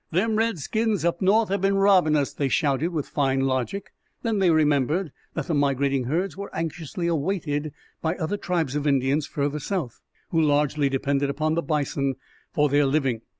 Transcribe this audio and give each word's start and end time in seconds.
"Them 0.09 0.35
redskins 0.35 1.05
up 1.05 1.21
north 1.21 1.49
have 1.49 1.61
been 1.61 1.75
robbing 1.75 2.15
us!" 2.15 2.33
they 2.33 2.47
shouted, 2.47 2.89
with 2.89 3.07
fine 3.07 3.41
logic. 3.41 3.93
Then 4.23 4.39
they 4.39 4.49
remembered 4.49 5.11
that 5.35 5.45
the 5.45 5.53
migrating 5.53 6.05
herds 6.05 6.35
were 6.35 6.49
anxiously 6.55 7.05
awaited 7.05 7.71
by 8.01 8.15
other 8.15 8.35
tribes 8.37 8.75
of 8.75 8.87
Indians 8.87 9.27
further 9.27 9.59
south, 9.59 10.01
who 10.31 10.41
largely 10.41 10.89
depended 10.89 11.29
upon 11.29 11.53
the 11.53 11.61
bison 11.61 12.15
for 12.51 12.67
their 12.67 12.87
living. 12.87 13.21